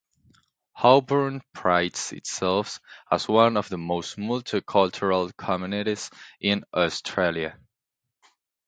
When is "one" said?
3.27-3.55